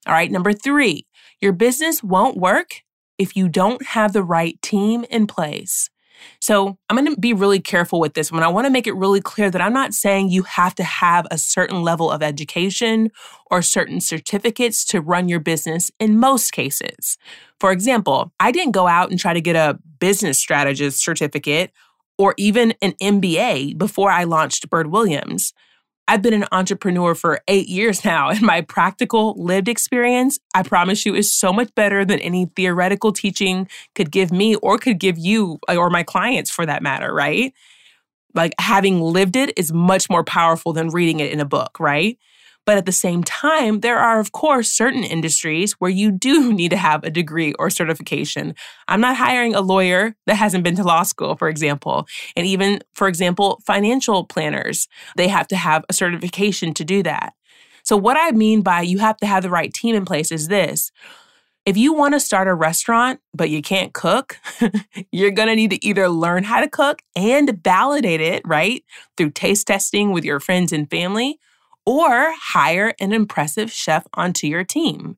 All 0.07 0.13
right, 0.13 0.31
number 0.31 0.53
three, 0.53 1.07
your 1.39 1.53
business 1.53 2.03
won't 2.03 2.37
work 2.37 2.81
if 3.19 3.35
you 3.35 3.47
don't 3.47 3.85
have 3.87 4.13
the 4.13 4.23
right 4.23 4.59
team 4.63 5.05
in 5.11 5.27
place. 5.27 5.90
So 6.39 6.77
I'm 6.89 6.95
going 6.95 7.13
to 7.13 7.19
be 7.19 7.33
really 7.33 7.59
careful 7.59 7.99
with 7.99 8.13
this 8.13 8.31
one. 8.31 8.43
I 8.43 8.47
want 8.47 8.65
to 8.65 8.71
make 8.71 8.87
it 8.87 8.95
really 8.95 9.21
clear 9.21 9.49
that 9.51 9.61
I'm 9.61 9.73
not 9.73 9.93
saying 9.93 10.29
you 10.29 10.43
have 10.43 10.75
to 10.75 10.83
have 10.83 11.27
a 11.31 11.37
certain 11.37 11.81
level 11.81 12.09
of 12.11 12.23
education 12.23 13.11
or 13.49 13.61
certain 13.61 14.01
certificates 14.01 14.85
to 14.85 15.01
run 15.01 15.29
your 15.29 15.39
business 15.39 15.91
in 15.99 16.19
most 16.19 16.51
cases. 16.51 17.17
For 17.59 17.71
example, 17.71 18.31
I 18.39 18.51
didn't 18.51 18.71
go 18.71 18.87
out 18.87 19.11
and 19.11 19.19
try 19.19 19.33
to 19.33 19.41
get 19.41 19.55
a 19.55 19.79
business 19.99 20.37
strategist 20.37 21.03
certificate 21.03 21.71
or 22.17 22.33
even 22.37 22.73
an 22.81 22.93
MBA 23.01 23.77
before 23.77 24.11
I 24.11 24.23
launched 24.25 24.69
Bird 24.69 24.87
Williams. 24.87 25.53
I've 26.07 26.21
been 26.21 26.33
an 26.33 26.45
entrepreneur 26.51 27.15
for 27.15 27.41
eight 27.47 27.67
years 27.67 28.03
now, 28.03 28.29
and 28.29 28.41
my 28.41 28.61
practical 28.61 29.33
lived 29.41 29.67
experience, 29.67 30.39
I 30.53 30.63
promise 30.63 31.05
you, 31.05 31.15
is 31.15 31.33
so 31.33 31.53
much 31.53 31.73
better 31.75 32.03
than 32.03 32.19
any 32.19 32.45
theoretical 32.55 33.13
teaching 33.13 33.67
could 33.95 34.11
give 34.11 34.31
me 34.31 34.55
or 34.55 34.77
could 34.77 34.99
give 34.99 35.17
you 35.17 35.59
uh, 35.69 35.75
or 35.75 35.89
my 35.89 36.03
clients 36.03 36.51
for 36.51 36.65
that 36.65 36.83
matter, 36.83 37.13
right? 37.13 37.53
Like 38.33 38.53
having 38.59 39.01
lived 39.01 39.35
it 39.35 39.53
is 39.57 39.73
much 39.73 40.09
more 40.09 40.23
powerful 40.23 40.73
than 40.73 40.89
reading 40.89 41.19
it 41.19 41.31
in 41.31 41.39
a 41.39 41.45
book, 41.45 41.79
right? 41.79 42.17
But 42.71 42.77
at 42.77 42.85
the 42.85 42.93
same 42.93 43.21
time, 43.21 43.81
there 43.81 43.97
are, 43.97 44.21
of 44.21 44.31
course, 44.31 44.71
certain 44.71 45.03
industries 45.03 45.73
where 45.73 45.91
you 45.91 46.09
do 46.09 46.53
need 46.59 46.69
to 46.69 46.77
have 46.77 47.03
a 47.03 47.09
degree 47.09 47.51
or 47.59 47.69
certification. 47.69 48.55
I'm 48.87 49.01
not 49.01 49.17
hiring 49.17 49.53
a 49.53 49.59
lawyer 49.59 50.15
that 50.25 50.35
hasn't 50.35 50.63
been 50.63 50.77
to 50.77 50.83
law 50.85 51.03
school, 51.03 51.35
for 51.35 51.49
example. 51.49 52.07
And 52.37 52.47
even, 52.47 52.79
for 52.93 53.09
example, 53.09 53.61
financial 53.65 54.23
planners, 54.23 54.87
they 55.17 55.27
have 55.27 55.49
to 55.49 55.57
have 55.57 55.83
a 55.89 55.93
certification 55.93 56.73
to 56.75 56.85
do 56.85 57.03
that. 57.03 57.33
So, 57.83 57.97
what 57.97 58.15
I 58.17 58.31
mean 58.31 58.61
by 58.61 58.83
you 58.83 58.99
have 58.99 59.17
to 59.17 59.27
have 59.27 59.43
the 59.43 59.49
right 59.49 59.73
team 59.73 59.93
in 59.93 60.05
place 60.05 60.31
is 60.31 60.47
this. 60.47 60.93
If 61.65 61.75
you 61.75 61.91
want 61.91 62.13
to 62.13 62.21
start 62.21 62.47
a 62.47 62.55
restaurant, 62.55 63.19
but 63.33 63.49
you 63.49 63.61
can't 63.61 63.93
cook, 63.93 64.39
you're 65.11 65.31
going 65.31 65.49
to 65.49 65.57
need 65.57 65.71
to 65.71 65.85
either 65.85 66.07
learn 66.07 66.45
how 66.45 66.61
to 66.61 66.69
cook 66.69 67.01
and 67.17 67.61
validate 67.61 68.21
it, 68.21 68.43
right? 68.45 68.85
Through 69.17 69.31
taste 69.31 69.67
testing 69.67 70.13
with 70.13 70.23
your 70.23 70.39
friends 70.39 70.71
and 70.71 70.89
family, 70.89 71.37
or 71.85 72.33
hire 72.33 72.93
an 72.99 73.13
impressive 73.13 73.71
chef 73.71 74.05
onto 74.13 74.47
your 74.47 74.63
team. 74.63 75.17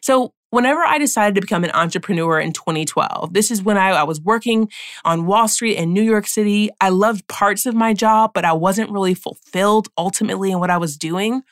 So, 0.00 0.32
whenever 0.50 0.82
I 0.82 0.98
decided 0.98 1.34
to 1.34 1.40
become 1.40 1.64
an 1.64 1.72
entrepreneur 1.72 2.38
in 2.38 2.52
2012, 2.52 3.32
this 3.32 3.50
is 3.50 3.62
when 3.62 3.76
I, 3.76 3.90
I, 3.90 4.04
was 4.04 4.20
working 4.20 4.70
on 5.04 5.26
Wall 5.26 5.48
Street 5.48 5.76
in 5.76 5.92
New 5.92 6.02
York 6.02 6.28
City. 6.28 6.70
I 6.80 6.90
loved 6.90 7.26
parts 7.26 7.66
of 7.66 7.74
my 7.74 7.92
job, 7.92 8.32
but 8.34 8.44
I 8.44 8.52
wasn't 8.52 8.90
really 8.90 9.14
fulfilled 9.14 9.88
ultimately 9.98 10.52
in 10.52 10.60
what 10.60 10.70
I 10.70 10.78
was 10.78 10.96
doing. 10.96 11.42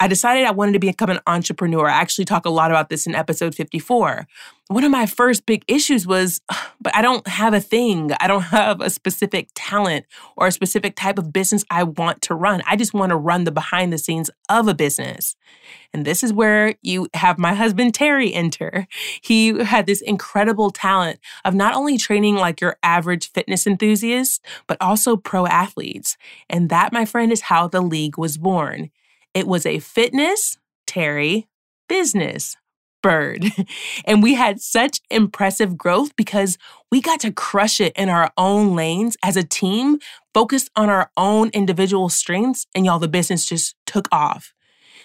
I 0.00 0.08
decided 0.08 0.44
I 0.44 0.50
wanted 0.50 0.72
to 0.72 0.80
become 0.80 1.10
an 1.10 1.20
entrepreneur. 1.26 1.88
I 1.88 1.92
actually 1.92 2.24
talk 2.24 2.44
a 2.44 2.50
lot 2.50 2.70
about 2.70 2.88
this 2.88 3.06
in 3.06 3.14
episode 3.14 3.54
54. 3.54 4.26
One 4.68 4.82
of 4.82 4.90
my 4.90 5.06
first 5.06 5.46
big 5.46 5.64
issues 5.68 6.04
was, 6.04 6.40
but 6.80 6.94
I 6.96 7.00
don't 7.02 7.26
have 7.28 7.54
a 7.54 7.60
thing. 7.60 8.10
I 8.18 8.26
don't 8.26 8.42
have 8.42 8.80
a 8.80 8.90
specific 8.90 9.50
talent 9.54 10.06
or 10.36 10.48
a 10.48 10.52
specific 10.52 10.96
type 10.96 11.16
of 11.16 11.32
business 11.32 11.64
I 11.70 11.84
want 11.84 12.22
to 12.22 12.34
run. 12.34 12.62
I 12.66 12.74
just 12.74 12.92
want 12.92 13.10
to 13.10 13.16
run 13.16 13.44
the 13.44 13.52
behind 13.52 13.92
the 13.92 13.98
scenes 13.98 14.30
of 14.48 14.66
a 14.66 14.74
business. 14.74 15.36
And 15.92 16.04
this 16.04 16.24
is 16.24 16.32
where 16.32 16.74
you 16.82 17.08
have 17.14 17.38
my 17.38 17.54
husband 17.54 17.94
Terry 17.94 18.34
enter. 18.34 18.88
He 19.22 19.62
had 19.62 19.86
this 19.86 20.00
incredible 20.00 20.70
talent 20.70 21.20
of 21.44 21.54
not 21.54 21.74
only 21.74 21.98
training 21.98 22.34
like 22.34 22.60
your 22.60 22.76
average 22.82 23.30
fitness 23.30 23.64
enthusiast, 23.64 24.44
but 24.66 24.76
also 24.80 25.16
pro 25.16 25.46
athletes. 25.46 26.16
And 26.50 26.68
that, 26.68 26.92
my 26.92 27.04
friend, 27.04 27.30
is 27.30 27.42
how 27.42 27.68
the 27.68 27.80
league 27.80 28.18
was 28.18 28.36
born. 28.38 28.90
It 29.34 29.46
was 29.46 29.66
a 29.66 29.80
fitness, 29.80 30.56
Terry, 30.86 31.48
business, 31.88 32.56
bird. 33.02 33.44
And 34.06 34.22
we 34.22 34.34
had 34.34 34.60
such 34.60 35.00
impressive 35.10 35.76
growth 35.78 36.14
because 36.16 36.58
we 36.90 37.00
got 37.00 37.20
to 37.20 37.32
crush 37.32 37.80
it 37.80 37.92
in 37.96 38.08
our 38.08 38.30
own 38.36 38.74
lanes 38.74 39.16
as 39.22 39.36
a 39.36 39.42
team, 39.42 39.98
focused 40.34 40.70
on 40.76 40.90
our 40.90 41.10
own 41.16 41.50
individual 41.50 42.08
strengths. 42.08 42.66
And 42.74 42.84
y'all, 42.84 42.98
the 42.98 43.08
business 43.08 43.46
just 43.46 43.76
took 43.86 44.08
off. 44.12 44.52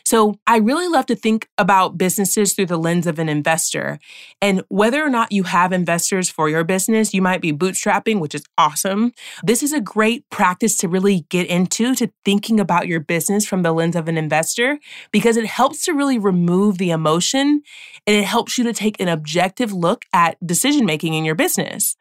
So 0.10 0.40
I 0.48 0.58
really 0.58 0.88
love 0.88 1.06
to 1.06 1.16
think 1.16 1.48
about 1.60 1.96
businesses 1.96 2.54
through 2.54 2.66
the 2.66 2.80
lens 2.80 3.06
of 3.06 3.20
an 3.20 3.30
investor. 3.30 4.00
And 4.42 4.64
whether 4.68 5.06
or 5.06 5.10
not 5.12 5.32
you 5.32 5.44
have 5.44 5.72
investors 5.72 6.32
for 6.32 6.50
your 6.50 6.64
business, 6.64 7.14
you 7.14 7.22
might 7.22 7.42
be 7.42 7.54
bootstrapping, 7.54 8.20
which 8.20 8.34
is 8.34 8.44
awesome. 8.58 9.14
This 9.44 9.62
is 9.62 9.72
a 9.72 9.80
great 9.80 10.28
practice 10.32 10.76
to 10.78 10.88
really 10.88 11.28
get 11.30 11.46
into 11.46 11.94
to 11.94 12.12
thinking 12.26 12.60
about 12.60 12.88
your 12.88 13.00
business 13.00 13.46
from 13.46 13.62
the 13.62 13.72
lens 13.72 13.96
of 13.96 14.08
an 14.08 14.18
investor 14.18 14.80
because 15.12 15.38
it 15.38 15.46
helps 15.46 15.84
to 15.84 15.94
really 15.94 16.18
remove 16.18 16.80
the 16.80 16.90
emotion 16.90 17.62
and 18.08 18.16
it 18.16 18.26
helps 18.26 18.58
you 18.58 18.64
to 18.64 18.74
take 18.74 19.00
an 19.00 19.10
objective 19.10 19.72
look 19.72 20.06
at 20.12 20.44
decision 20.44 20.88
making 20.88 21.14
in 21.14 21.24
your 21.24 21.36
business. 21.36 21.96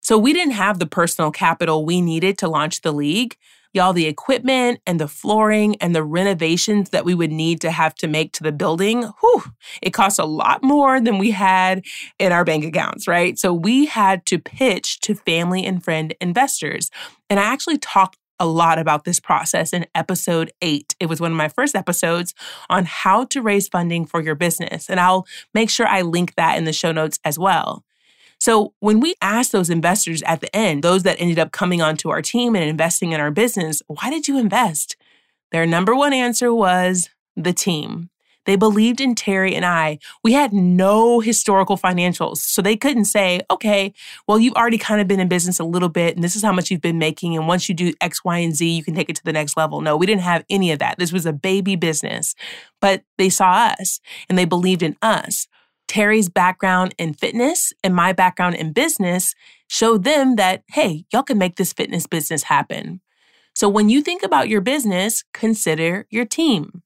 So 0.00 0.18
we 0.18 0.32
didn't 0.32 0.54
have 0.54 0.80
the 0.80 0.86
personal 0.86 1.30
capital 1.30 1.86
we 1.86 2.00
needed 2.00 2.36
to 2.38 2.48
launch 2.48 2.80
the 2.80 2.92
league. 2.92 3.36
Y'all, 3.74 3.92
the 3.92 4.06
equipment 4.06 4.80
and 4.86 5.00
the 5.00 5.08
flooring 5.08 5.74
and 5.80 5.94
the 5.94 6.04
renovations 6.04 6.90
that 6.90 7.04
we 7.04 7.12
would 7.12 7.32
need 7.32 7.60
to 7.60 7.72
have 7.72 7.94
to 7.96 8.06
make 8.06 8.32
to 8.32 8.44
the 8.44 8.52
building, 8.52 9.02
whew, 9.20 9.42
it 9.82 9.90
costs 9.90 10.20
a 10.20 10.24
lot 10.24 10.62
more 10.62 11.00
than 11.00 11.18
we 11.18 11.32
had 11.32 11.84
in 12.20 12.30
our 12.30 12.44
bank 12.44 12.64
accounts, 12.64 13.08
right? 13.08 13.36
So 13.36 13.52
we 13.52 13.86
had 13.86 14.24
to 14.26 14.38
pitch 14.38 15.00
to 15.00 15.14
family 15.16 15.66
and 15.66 15.82
friend 15.82 16.14
investors. 16.20 16.90
And 17.28 17.40
I 17.40 17.42
actually 17.42 17.78
talked 17.78 18.16
a 18.38 18.46
lot 18.46 18.78
about 18.78 19.04
this 19.04 19.20
process 19.20 19.72
in 19.72 19.86
episode 19.94 20.52
eight. 20.62 20.94
It 21.00 21.06
was 21.06 21.20
one 21.20 21.32
of 21.32 21.36
my 21.36 21.48
first 21.48 21.74
episodes 21.74 22.34
on 22.68 22.84
how 22.84 23.24
to 23.26 23.42
raise 23.42 23.68
funding 23.68 24.06
for 24.06 24.22
your 24.22 24.34
business. 24.34 24.88
And 24.88 25.00
I'll 25.00 25.26
make 25.52 25.70
sure 25.70 25.86
I 25.86 26.02
link 26.02 26.34
that 26.36 26.56
in 26.56 26.64
the 26.64 26.72
show 26.72 26.92
notes 26.92 27.18
as 27.24 27.38
well. 27.38 27.83
So 28.44 28.74
when 28.80 29.00
we 29.00 29.14
asked 29.22 29.52
those 29.52 29.70
investors 29.70 30.22
at 30.24 30.42
the 30.42 30.54
end, 30.54 30.82
those 30.82 31.02
that 31.04 31.18
ended 31.18 31.38
up 31.38 31.50
coming 31.50 31.80
onto 31.80 32.10
our 32.10 32.20
team 32.20 32.54
and 32.54 32.62
investing 32.62 33.12
in 33.12 33.20
our 33.22 33.30
business, 33.30 33.80
why 33.86 34.10
did 34.10 34.28
you 34.28 34.38
invest? 34.38 34.96
Their 35.50 35.64
number 35.64 35.94
one 35.94 36.12
answer 36.12 36.52
was 36.52 37.08
the 37.34 37.54
team. 37.54 38.10
They 38.44 38.56
believed 38.56 39.00
in 39.00 39.14
Terry 39.14 39.54
and 39.54 39.64
I. 39.64 39.98
We 40.22 40.34
had 40.34 40.52
no 40.52 41.20
historical 41.20 41.78
financials. 41.78 42.36
So 42.36 42.60
they 42.60 42.76
couldn't 42.76 43.06
say, 43.06 43.40
okay, 43.50 43.94
well, 44.28 44.38
you've 44.38 44.56
already 44.56 44.76
kind 44.76 45.00
of 45.00 45.08
been 45.08 45.20
in 45.20 45.28
business 45.28 45.58
a 45.58 45.64
little 45.64 45.88
bit, 45.88 46.14
and 46.14 46.22
this 46.22 46.36
is 46.36 46.42
how 46.42 46.52
much 46.52 46.70
you've 46.70 46.82
been 46.82 46.98
making. 46.98 47.34
And 47.34 47.48
once 47.48 47.70
you 47.70 47.74
do 47.74 47.94
X, 48.02 48.22
Y, 48.26 48.36
and 48.36 48.54
Z, 48.54 48.68
you 48.68 48.84
can 48.84 48.94
take 48.94 49.08
it 49.08 49.16
to 49.16 49.24
the 49.24 49.32
next 49.32 49.56
level. 49.56 49.80
No, 49.80 49.96
we 49.96 50.04
didn't 50.04 50.20
have 50.20 50.44
any 50.50 50.70
of 50.70 50.80
that. 50.80 50.98
This 50.98 51.14
was 51.14 51.24
a 51.24 51.32
baby 51.32 51.76
business. 51.76 52.34
But 52.78 53.04
they 53.16 53.30
saw 53.30 53.74
us 53.80 54.00
and 54.28 54.36
they 54.36 54.44
believed 54.44 54.82
in 54.82 54.98
us. 55.00 55.48
Terry's 55.88 56.28
background 56.28 56.94
in 56.98 57.14
fitness 57.14 57.72
and 57.82 57.94
my 57.94 58.12
background 58.12 58.56
in 58.56 58.72
business 58.72 59.34
showed 59.68 60.04
them 60.04 60.36
that, 60.36 60.62
hey, 60.68 61.04
y'all 61.12 61.22
can 61.22 61.38
make 61.38 61.56
this 61.56 61.72
fitness 61.72 62.06
business 62.06 62.44
happen. 62.44 63.00
So 63.54 63.68
when 63.68 63.88
you 63.88 64.02
think 64.02 64.22
about 64.22 64.48
your 64.48 64.60
business, 64.60 65.22
consider 65.32 66.06
your 66.10 66.24
team. 66.24 66.82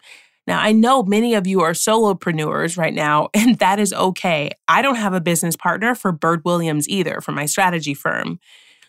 Now, 0.46 0.60
I 0.60 0.72
know 0.72 1.02
many 1.02 1.34
of 1.34 1.46
you 1.46 1.60
are 1.60 1.72
solopreneurs 1.72 2.78
right 2.78 2.94
now, 2.94 3.28
and 3.34 3.58
that 3.58 3.78
is 3.78 3.92
okay. 3.92 4.50
I 4.66 4.82
don't 4.82 4.96
have 4.96 5.14
a 5.14 5.20
business 5.20 5.56
partner 5.56 5.94
for 5.94 6.12
Bird 6.12 6.42
Williams 6.44 6.88
either, 6.88 7.20
for 7.20 7.32
my 7.32 7.46
strategy 7.46 7.94
firm. 7.94 8.40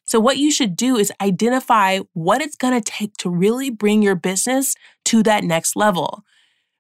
So, 0.06 0.20
what 0.20 0.38
you 0.38 0.52
should 0.52 0.76
do 0.76 0.96
is 0.96 1.12
identify 1.22 2.00
what 2.14 2.42
it's 2.42 2.56
gonna 2.56 2.82
take 2.82 3.16
to 3.18 3.30
really 3.30 3.70
bring 3.70 4.02
your 4.02 4.16
business 4.16 4.74
to 5.06 5.22
that 5.24 5.44
next 5.44 5.76
level. 5.76 6.24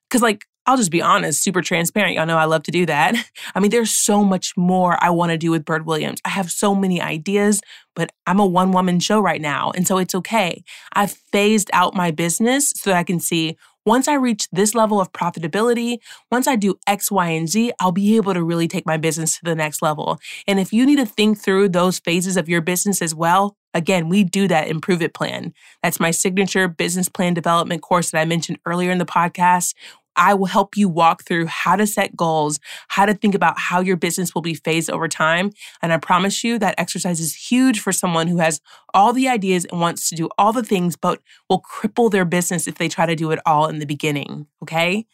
Because, 0.09 0.21
like, 0.21 0.45
I'll 0.69 0.77
just 0.77 0.91
be 0.91 1.01
honest, 1.01 1.41
super 1.41 1.63
transparent. 1.63 2.15
Y'all 2.15 2.27
know 2.27 2.37
I 2.37 2.45
love 2.45 2.61
to 2.63 2.71
do 2.71 2.85
that. 2.85 3.15
I 3.55 3.59
mean, 3.59 3.71
there's 3.71 3.91
so 3.91 4.23
much 4.23 4.55
more 4.55 5.03
I 5.03 5.09
want 5.09 5.31
to 5.31 5.37
do 5.37 5.49
with 5.49 5.65
Bird 5.65 5.87
Williams. 5.87 6.21
I 6.23 6.29
have 6.29 6.51
so 6.51 6.75
many 6.75 7.01
ideas, 7.01 7.59
but 7.95 8.11
I'm 8.27 8.39
a 8.39 8.45
one 8.45 8.71
woman 8.71 8.99
show 8.99 9.19
right 9.19 9.41
now. 9.41 9.71
And 9.71 9.87
so 9.87 9.97
it's 9.97 10.13
okay. 10.13 10.63
I've 10.93 11.13
phased 11.31 11.71
out 11.73 11.95
my 11.95 12.11
business 12.11 12.71
so 12.75 12.91
I 12.91 13.03
can 13.03 13.19
see 13.19 13.57
once 13.83 14.07
I 14.07 14.13
reach 14.13 14.47
this 14.51 14.75
level 14.75 15.01
of 15.01 15.11
profitability, 15.11 15.97
once 16.31 16.47
I 16.47 16.55
do 16.55 16.75
X, 16.85 17.09
Y, 17.09 17.29
and 17.29 17.49
Z, 17.49 17.71
I'll 17.79 17.91
be 17.91 18.17
able 18.17 18.35
to 18.35 18.43
really 18.43 18.67
take 18.67 18.85
my 18.85 18.97
business 18.97 19.39
to 19.39 19.45
the 19.45 19.55
next 19.55 19.81
level. 19.81 20.19
And 20.45 20.59
if 20.59 20.71
you 20.71 20.85
need 20.85 20.97
to 20.97 21.05
think 21.07 21.39
through 21.39 21.69
those 21.69 21.97
phases 21.97 22.37
of 22.37 22.47
your 22.47 22.61
business 22.61 23.01
as 23.01 23.15
well, 23.15 23.57
again, 23.73 24.07
we 24.07 24.23
do 24.23 24.47
that 24.47 24.67
in 24.67 24.81
Prove 24.81 25.01
It 25.01 25.15
plan. 25.15 25.55
That's 25.81 25.99
my 25.99 26.11
signature 26.11 26.67
business 26.67 27.09
plan 27.09 27.33
development 27.33 27.81
course 27.81 28.11
that 28.11 28.19
I 28.19 28.25
mentioned 28.25 28.59
earlier 28.67 28.91
in 28.91 28.99
the 28.99 29.05
podcast. 29.05 29.73
I 30.15 30.33
will 30.33 30.47
help 30.47 30.75
you 30.75 30.89
walk 30.89 31.23
through 31.23 31.45
how 31.47 31.75
to 31.75 31.87
set 31.87 32.15
goals, 32.15 32.59
how 32.89 33.05
to 33.05 33.13
think 33.13 33.35
about 33.35 33.57
how 33.57 33.79
your 33.79 33.95
business 33.95 34.35
will 34.35 34.41
be 34.41 34.53
phased 34.53 34.89
over 34.89 35.07
time. 35.07 35.51
And 35.81 35.93
I 35.93 35.97
promise 35.97 36.43
you 36.43 36.59
that 36.59 36.75
exercise 36.77 37.19
is 37.19 37.35
huge 37.35 37.79
for 37.79 37.91
someone 37.91 38.27
who 38.27 38.37
has 38.37 38.61
all 38.93 39.13
the 39.13 39.27
ideas 39.27 39.65
and 39.65 39.79
wants 39.79 40.09
to 40.09 40.15
do 40.15 40.29
all 40.37 40.51
the 40.51 40.63
things, 40.63 40.95
but 40.95 41.21
will 41.49 41.61
cripple 41.61 42.11
their 42.11 42.25
business 42.25 42.67
if 42.67 42.75
they 42.75 42.89
try 42.89 43.05
to 43.05 43.15
do 43.15 43.31
it 43.31 43.39
all 43.45 43.67
in 43.67 43.79
the 43.79 43.85
beginning. 43.85 44.47
Okay. 44.61 45.05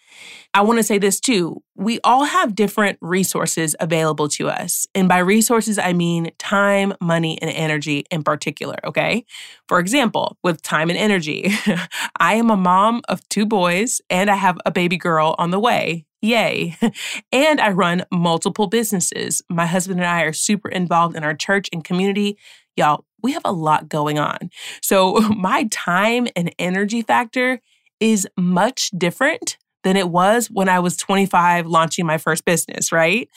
I 0.54 0.62
want 0.62 0.80
to 0.80 0.84
say 0.84 0.98
this 0.98 1.20
too. 1.20 1.62
We 1.76 2.00
all 2.04 2.24
have 2.24 2.56
different 2.56 2.98
resources 3.02 3.76
available 3.80 4.30
to 4.30 4.50
us. 4.50 4.88
And 4.96 5.10
by 5.10 5.18
resources, 5.18 5.78
I 5.78 5.94
mean 5.94 6.32
time, 6.38 6.94
money, 7.02 7.38
and 7.42 7.52
energy 7.52 8.06
in 8.10 8.24
particular. 8.24 8.78
Okay. 8.86 9.26
For 9.68 9.80
example, 9.80 10.38
with 10.44 10.62
time 10.62 10.90
and 10.90 10.98
energy, 10.98 11.52
I 12.20 12.36
am 12.36 12.50
a 12.50 12.58
mom 12.58 13.02
of 13.10 13.28
two 13.30 13.46
boys 13.46 14.02
and 14.10 14.30
I 14.30 14.36
have 14.36 14.58
a 14.66 14.72
baby 14.72 14.98
girl 14.98 15.36
on 15.38 15.52
the 15.52 15.60
way. 15.60 16.06
Yay. 16.22 16.78
And 17.32 17.60
I 17.60 17.70
run 17.70 18.06
multiple 18.12 18.68
businesses. 18.68 19.42
My 19.50 19.66
husband 19.66 20.00
and 20.00 20.08
I 20.08 20.22
are 20.22 20.34
super 20.34 20.70
involved 20.70 21.16
in 21.16 21.24
our 21.24 21.36
church 21.36 21.70
and 21.74 21.84
community. 21.84 22.38
Y'all, 22.78 23.06
we 23.22 23.34
have 23.34 23.44
a 23.46 23.52
lot 23.52 23.90
going 23.90 24.18
on. 24.20 24.50
So 24.82 25.14
my 25.38 25.68
time 25.72 26.28
and 26.36 26.54
energy 26.58 27.02
factor 27.02 27.60
is 28.00 28.28
much 28.38 28.92
different 28.98 29.58
than 29.86 29.96
it 29.96 30.10
was 30.10 30.48
when 30.48 30.68
I 30.68 30.80
was 30.80 30.98
25 30.98 31.68
launching 31.68 32.08
my 32.08 32.18
first 32.18 32.44
business, 32.44 32.92
right? 32.92 33.30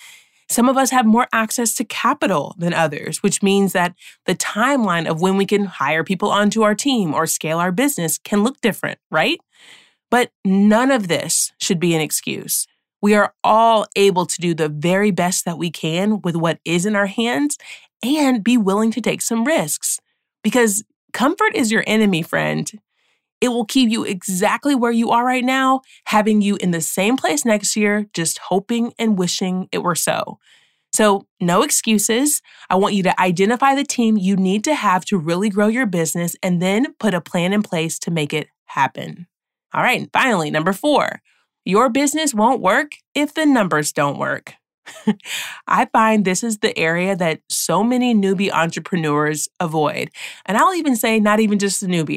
Some 0.51 0.67
of 0.67 0.79
us 0.79 0.91
have 0.91 1.05
more 1.05 1.29
access 1.31 1.75
to 1.75 1.85
capital 1.85 2.57
than 2.59 2.73
others, 2.73 3.23
which 3.23 3.43
means 3.43 3.75
that 3.75 3.95
the 4.25 4.35
timeline 4.35 5.07
of 5.07 5.21
when 5.21 5.37
we 5.37 5.45
can 5.45 5.67
hire 5.67 6.03
people 6.03 6.31
onto 6.31 6.63
our 6.63 6.75
team 6.75 7.13
or 7.13 7.27
scale 7.27 7.59
our 7.59 7.71
business 7.71 8.17
can 8.17 8.43
look 8.43 8.63
different, 8.63 8.99
right? 9.11 9.39
But 10.11 10.31
none 10.43 10.91
of 10.91 11.09
this 11.09 11.53
should 11.61 11.79
be 11.79 11.95
an 11.95 12.01
excuse. 12.01 12.67
We 13.03 13.15
are 13.15 13.35
all 13.45 13.87
able 13.95 14.25
to 14.25 14.41
do 14.41 14.55
the 14.55 14.71
very 14.71 15.11
best 15.11 15.45
that 15.45 15.59
we 15.59 15.71
can 15.71 16.23
with 16.23 16.35
what 16.35 16.61
is 16.65 16.87
in 16.87 16.97
our 16.97 17.07
hands 17.07 17.59
and 18.03 18.43
be 18.43 18.57
willing 18.57 18.91
to 18.93 19.03
take 19.03 19.21
some 19.21 19.45
risks. 19.45 20.01
Because 20.43 20.83
comfort 21.13 21.55
is 21.55 21.71
your 21.71 21.85
enemy, 21.87 22.23
friend. 22.23 22.73
It 23.41 23.49
will 23.49 23.65
keep 23.65 23.91
you 23.91 24.05
exactly 24.05 24.75
where 24.75 24.93
you 24.93 25.11
are 25.11 25.25
right 25.25 25.45
now, 25.45 25.83
having 26.07 26.43
you 26.43 26.57
in 26.57 26.73
the 26.73 26.81
same 26.81 27.17
place 27.17 27.45
next 27.45 27.77
year, 27.77 28.07
just 28.13 28.39
hoping 28.39 28.93
and 28.99 29.19
wishing 29.19 29.69
it 29.71 29.83
were 29.83 29.95
so. 29.95 30.39
So, 30.93 31.27
no 31.41 31.63
excuses. 31.63 32.41
I 32.71 32.77
want 32.77 32.95
you 32.95 33.03
to 33.05 33.21
identify 33.21 33.75
the 33.75 33.85
team 33.85 34.17
you 34.17 34.37
need 34.37 34.65
to 34.65 34.75
have 34.75 35.05
to 35.07 35.19
really 35.19 35.51
grow 35.51 35.69
your 35.69 35.87
business 35.87 36.35
and 36.43 36.63
then 36.63 36.95
put 36.99 37.15
a 37.15 37.21
plan 37.21 37.53
in 37.53 37.63
place 37.63 37.99
to 38.01 38.11
make 38.11 38.33
it 38.33 38.49
happen. 38.67 39.27
All 39.75 39.83
right, 39.83 40.01
and 40.01 40.11
finally, 40.13 40.51
number 40.51 40.73
four, 40.73 41.21
your 41.65 41.91
business 41.91 42.33
won't 42.33 42.63
work 42.63 42.93
if 43.15 43.35
the 43.35 43.45
numbers 43.45 43.93
don't 43.93 44.19
work. 44.19 44.55
I 45.67 45.85
find 45.93 46.25
this 46.25 46.43
is 46.43 46.59
the 46.59 46.77
area 46.79 47.15
that 47.17 47.41
so 47.49 47.85
many 47.85 48.15
newbie 48.15 48.51
entrepreneurs 48.51 49.49
avoid. 49.61 50.11
And 50.47 50.57
I'll 50.57 50.75
even 50.75 50.97
say, 50.97 51.21
not 51.21 51.41
even 51.41 51.59
just 51.59 51.81
the 51.81 51.87
newbie. 51.87 52.17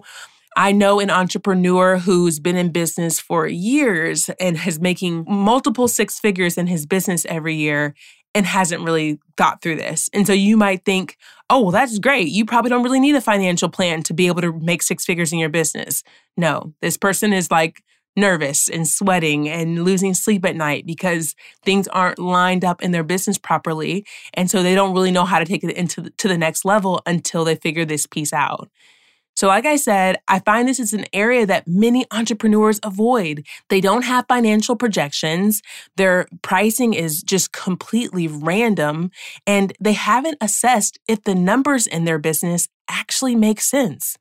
I 0.58 0.72
know 0.72 1.00
an 1.00 1.10
entrepreneur 1.10 1.98
who's 1.98 2.39
been 2.39 2.58
in 2.58 2.72
business 2.72 3.20
for 3.20 3.48
years 3.48 4.29
and 4.39 4.58
has 4.58 4.79
making 4.79 5.25
multiple 5.27 5.88
six 5.88 6.20
figures 6.20 6.58
in 6.58 6.67
his 6.67 6.86
business 6.86 7.25
every 7.29 7.55
year 7.55 7.96
and 8.34 8.46
hasn't 8.46 8.84
really 8.84 9.20
thought 9.38 9.62
through 9.62 9.75
this. 9.77 10.10
And 10.13 10.25
so 10.25 10.34
you 10.34 10.58
might 10.58 10.86
think, 10.86 11.17
oh, 11.50 11.62
well, 11.62 11.72
that's 11.72 12.00
great. 12.00 12.29
You 12.29 12.46
probably 12.46 12.70
don't 12.70 12.84
really 12.84 13.00
need 13.00 13.15
a 13.15 13.22
financial 13.22 13.70
plan 13.70 14.03
to 14.03 14.13
be 14.13 14.27
able 14.27 14.41
to 14.41 14.53
make 14.60 14.84
six 14.84 15.05
figures 15.05 15.34
in 15.34 15.39
your 15.39 15.50
business. 15.50 16.03
No, 16.38 16.74
this 16.81 16.98
person 16.98 17.34
is 17.34 17.51
like 17.51 17.84
nervous 18.15 18.70
and 18.70 18.88
sweating 18.88 19.48
and 19.48 19.84
losing 19.84 20.13
sleep 20.13 20.46
at 20.46 20.55
night 20.55 20.86
because 20.86 21.36
things 21.63 21.88
aren't 21.89 22.20
lined 22.20 22.65
up 22.65 22.81
in 22.81 22.91
their 22.91 23.03
business 23.03 23.38
properly. 23.38 24.05
And 24.34 24.50
so 24.50 24.63
they 24.63 24.75
don't 24.75 24.93
really 24.93 25.12
know 25.12 25.25
how 25.25 25.39
to 25.39 25.46
take 25.46 25.63
it 25.63 25.75
into 25.75 26.10
to 26.10 26.27
the 26.27 26.38
next 26.38 26.65
level 26.65 27.01
until 27.05 27.46
they 27.46 27.55
figure 27.55 27.86
this 27.86 28.05
piece 28.05 28.34
out. 28.34 28.70
So, 29.35 29.47
like 29.47 29.65
I 29.65 29.75
said, 29.75 30.17
I 30.27 30.39
find 30.39 30.67
this 30.67 30.79
is 30.79 30.93
an 30.93 31.05
area 31.13 31.45
that 31.45 31.67
many 31.67 32.05
entrepreneurs 32.11 32.79
avoid. 32.83 33.45
They 33.69 33.81
don't 33.81 34.03
have 34.03 34.25
financial 34.27 34.75
projections, 34.75 35.61
their 35.95 36.27
pricing 36.41 36.93
is 36.93 37.23
just 37.23 37.51
completely 37.51 38.27
random, 38.27 39.11
and 39.47 39.73
they 39.79 39.93
haven't 39.93 40.38
assessed 40.41 41.00
if 41.07 41.23
the 41.23 41.35
numbers 41.35 41.88
in 41.88 42.05
their 42.05 42.19
business 42.19 42.67
actually 42.89 43.35
make 43.35 43.61
sense. 43.61 44.17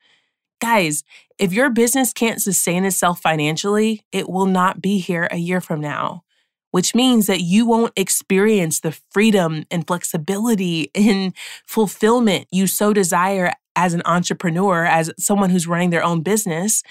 Guys, 0.60 1.04
if 1.38 1.52
your 1.52 1.70
business 1.70 2.12
can't 2.12 2.40
sustain 2.40 2.84
itself 2.84 3.20
financially, 3.20 4.04
it 4.12 4.28
will 4.28 4.46
not 4.46 4.82
be 4.82 4.98
here 4.98 5.26
a 5.30 5.38
year 5.38 5.60
from 5.60 5.80
now, 5.80 6.22
which 6.70 6.94
means 6.94 7.26
that 7.26 7.40
you 7.40 7.66
won't 7.66 7.92
experience 7.96 8.80
the 8.80 8.96
freedom 9.10 9.64
and 9.70 9.86
flexibility 9.86 10.90
and 10.94 11.34
fulfillment 11.66 12.46
you 12.50 12.66
so 12.66 12.92
desire 12.92 13.52
as 13.76 13.94
an 13.94 14.02
entrepreneur, 14.04 14.84
as 14.84 15.10
someone 15.18 15.50
who's 15.50 15.66
running 15.66 15.90
their 15.90 16.04
own 16.04 16.22
business, 16.22 16.82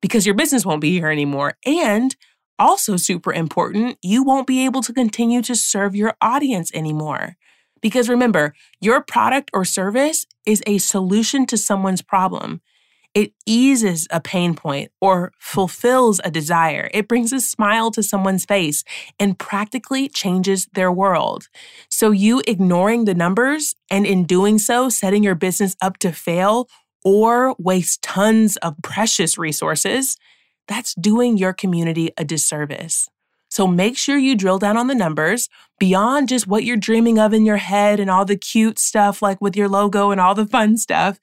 because 0.00 0.26
your 0.26 0.34
business 0.34 0.64
won't 0.64 0.80
be 0.80 0.92
here 0.92 1.10
anymore. 1.10 1.54
And 1.64 2.14
also, 2.58 2.96
super 2.96 3.32
important, 3.32 3.98
you 4.02 4.24
won't 4.24 4.46
be 4.46 4.64
able 4.64 4.82
to 4.82 4.92
continue 4.92 5.42
to 5.42 5.54
serve 5.54 5.94
your 5.94 6.14
audience 6.20 6.72
anymore. 6.74 7.36
Because 7.80 8.08
remember, 8.08 8.54
your 8.80 9.00
product 9.00 9.50
or 9.54 9.64
service 9.64 10.26
is 10.44 10.62
a 10.66 10.78
solution 10.78 11.46
to 11.46 11.56
someone's 11.56 12.02
problem. 12.02 12.60
It 13.14 13.32
eases 13.46 14.06
a 14.10 14.20
pain 14.20 14.54
point 14.54 14.92
or 15.00 15.32
fulfills 15.38 16.20
a 16.24 16.30
desire. 16.30 16.90
It 16.92 17.08
brings 17.08 17.32
a 17.32 17.40
smile 17.40 17.90
to 17.92 18.02
someone's 18.02 18.44
face 18.44 18.84
and 19.18 19.38
practically 19.38 20.08
changes 20.08 20.66
their 20.74 20.92
world. 20.92 21.48
So, 21.88 22.10
you 22.10 22.42
ignoring 22.46 23.04
the 23.04 23.14
numbers 23.14 23.74
and 23.90 24.06
in 24.06 24.24
doing 24.24 24.58
so, 24.58 24.88
setting 24.88 25.22
your 25.22 25.34
business 25.34 25.74
up 25.80 25.98
to 25.98 26.12
fail 26.12 26.68
or 27.04 27.54
waste 27.58 28.02
tons 28.02 28.56
of 28.58 28.76
precious 28.82 29.38
resources, 29.38 30.16
that's 30.66 30.94
doing 30.94 31.38
your 31.38 31.52
community 31.52 32.10
a 32.18 32.24
disservice. 32.24 33.08
So 33.50 33.66
make 33.66 33.96
sure 33.96 34.18
you 34.18 34.36
drill 34.36 34.58
down 34.58 34.76
on 34.76 34.88
the 34.88 34.94
numbers 34.94 35.48
beyond 35.78 36.28
just 36.28 36.46
what 36.46 36.64
you're 36.64 36.76
dreaming 36.76 37.18
of 37.18 37.32
in 37.32 37.46
your 37.46 37.56
head 37.56 37.98
and 37.98 38.10
all 38.10 38.24
the 38.24 38.36
cute 38.36 38.78
stuff 38.78 39.22
like 39.22 39.40
with 39.40 39.56
your 39.56 39.68
logo 39.68 40.10
and 40.10 40.20
all 40.20 40.34
the 40.34 40.46
fun 40.46 40.76
stuff 40.76 41.18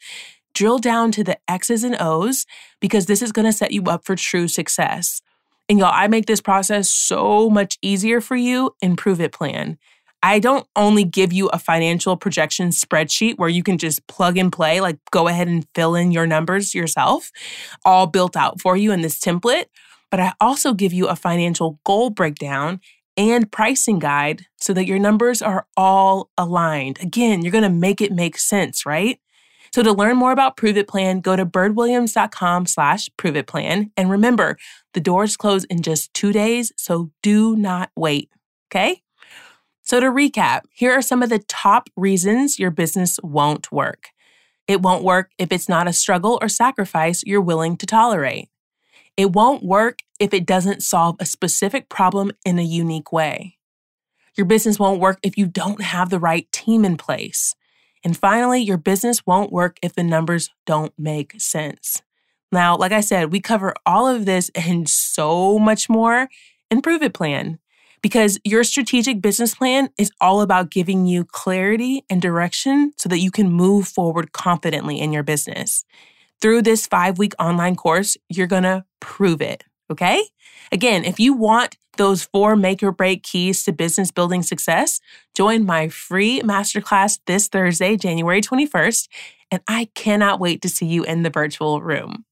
drill 0.56 0.80
down 0.80 1.12
to 1.12 1.24
the 1.24 1.38
X's 1.48 1.84
and 1.84 1.96
O's 2.00 2.48
because 2.80 3.06
this 3.06 3.22
is 3.22 3.32
going 3.32 3.46
to 3.46 3.54
set 3.54 3.72
you 3.72 3.84
up 3.84 4.06
for 4.06 4.16
true 4.16 4.48
success. 4.48 5.22
And 5.70 5.78
y'all, 5.78 5.92
I 5.94 6.08
make 6.08 6.26
this 6.26 6.42
process 6.42 6.90
so 6.90 7.50
much 7.50 7.78
easier 7.82 8.22
for 8.22 8.36
you 8.36 8.76
in 8.82 8.96
Prove 8.96 9.22
It 9.22 9.32
Plan. 9.32 9.78
I 10.24 10.40
don't 10.40 10.68
only 10.76 11.04
give 11.04 11.32
you 11.32 11.50
a 11.50 11.60
financial 11.60 12.18
projection 12.18 12.70
spreadsheet 12.70 13.38
where 13.38 13.50
you 13.50 13.62
can 13.62 13.78
just 13.78 14.08
plug 14.08 14.40
and 14.40 14.52
play, 14.52 14.82
like 14.82 14.98
go 15.12 15.28
ahead 15.28 15.48
and 15.48 15.68
fill 15.76 15.94
in 15.94 16.12
your 16.12 16.26
numbers 16.26 16.74
yourself, 16.74 17.30
all 17.84 18.08
built 18.08 18.36
out 18.36 18.60
for 18.60 18.76
you 18.76 18.92
in 18.92 19.02
this 19.02 19.20
template, 19.20 19.66
but 20.10 20.20
I 20.20 20.34
also 20.40 20.74
give 20.74 20.94
you 20.94 21.08
a 21.08 21.16
financial 21.16 21.80
goal 21.84 22.10
breakdown 22.10 22.80
and 23.18 23.52
pricing 23.52 24.00
guide 24.00 24.48
so 24.58 24.74
that 24.74 24.88
your 24.88 24.98
numbers 24.98 25.42
are 25.42 25.68
all 25.78 26.32
aligned. 26.38 27.00
Again, 27.02 27.42
you're 27.42 27.52
going 27.52 27.64
to 27.64 27.70
make 27.70 28.02
it 28.02 28.12
make 28.12 28.38
sense, 28.38 28.86
right? 28.86 29.20
So 29.76 29.84
to 29.84 29.92
learn 29.92 30.16
more 30.16 30.32
about 30.32 30.56
Prove 30.56 30.78
It 30.78 30.88
Plan, 30.88 31.20
go 31.20 31.36
to 31.36 31.46
birdwilliams.com 31.46 32.66
slash 32.66 33.10
prove 33.18 33.36
it 33.36 33.46
plan. 33.46 33.92
And 33.98 34.10
remember, 34.10 34.58
the 34.94 35.02
doors 35.02 35.36
close 35.36 35.66
in 35.66 35.82
just 35.82 36.14
two 36.14 36.32
days, 36.32 36.72
so 36.78 37.12
do 37.22 37.58
not 37.58 37.92
wait. 37.94 38.30
Okay? 38.72 39.02
So 39.82 40.00
to 40.00 40.06
recap, 40.06 40.62
here 40.72 40.94
are 40.94 41.02
some 41.02 41.22
of 41.22 41.28
the 41.28 41.40
top 41.40 41.90
reasons 41.98 42.58
your 42.58 42.72
business 42.72 43.20
won't 43.22 43.70
work. 43.70 44.12
It 44.66 44.82
won't 44.82 45.04
work 45.04 45.32
if 45.38 45.52
it's 45.52 45.68
not 45.68 45.90
a 45.90 45.92
struggle 45.92 46.40
or 46.42 46.48
sacrifice 46.48 47.22
you're 47.26 47.42
willing 47.42 47.76
to 47.76 47.86
tolerate. 47.86 48.48
It 49.18 49.34
won't 49.34 49.62
work 49.62 50.00
if 50.22 50.34
it 50.34 50.46
doesn't 50.46 50.84
solve 50.84 51.18
a 51.20 51.26
specific 51.26 51.90
problem 51.90 52.32
in 52.46 52.60
a 52.60 52.64
unique 52.64 53.12
way. 53.12 53.58
Your 54.38 54.46
business 54.46 54.80
won't 54.80 55.02
work 55.02 55.20
if 55.22 55.38
you 55.38 55.48
don't 55.48 55.82
have 55.82 56.12
the 56.12 56.20
right 56.20 56.50
team 56.54 56.86
in 56.86 56.96
place. 56.96 57.56
And 58.06 58.16
finally, 58.16 58.62
your 58.62 58.78
business 58.78 59.26
won't 59.26 59.52
work 59.52 59.80
if 59.82 59.96
the 59.96 60.04
numbers 60.04 60.52
don't 60.68 60.94
make 60.98 61.42
sense. 61.42 62.04
Now, 62.52 62.78
like 62.78 62.92
I 62.92 63.02
said, 63.02 63.32
we 63.32 63.42
cover 63.42 63.74
all 63.84 64.08
of 64.08 64.26
this 64.26 64.52
and 64.54 64.88
so 64.88 65.58
much 65.58 65.90
more 65.90 66.30
in 66.70 66.84
Prove 66.84 67.02
It 67.02 67.16
Plan 67.16 67.58
because 68.04 68.40
your 68.44 68.64
strategic 68.64 69.22
business 69.22 69.56
plan 69.56 69.90
is 69.98 70.12
all 70.22 70.42
about 70.42 70.70
giving 70.70 71.08
you 71.08 71.26
clarity 71.26 72.04
and 72.08 72.22
direction 72.22 72.94
so 72.96 73.10
that 73.10 73.20
you 73.20 73.32
can 73.32 73.52
move 73.52 73.88
forward 73.88 74.32
confidently 74.32 75.00
in 75.00 75.12
your 75.12 75.24
business. 75.24 75.84
Through 76.40 76.62
this 76.62 76.86
five 76.86 77.18
week 77.18 77.34
online 77.40 77.76
course, 77.76 78.18
you're 78.30 78.46
gonna 78.46 78.86
prove 79.00 79.42
it. 79.42 79.64
Okay? 79.90 80.24
Again, 80.72 81.06
if 81.06 81.20
you 81.20 81.34
want 81.34 81.78
those 81.98 82.24
four 82.24 82.56
make 82.56 82.84
or 82.84 82.92
break 82.92 83.24
keys 83.24 83.64
to 83.64 83.72
business 83.72 84.12
building 84.12 84.44
success, 84.44 85.00
join 85.34 85.66
my 85.66 85.90
free 85.90 86.42
masterclass 86.42 87.20
this 87.26 87.48
Thursday, 87.48 87.98
January 87.98 88.42
21st, 88.42 89.08
and 89.52 89.62
I 89.68 89.90
cannot 89.96 90.40
wait 90.40 90.62
to 90.62 90.70
see 90.70 90.86
you 90.86 91.04
in 91.04 91.24
the 91.24 91.30
virtual 91.30 91.82
room. 91.82 92.26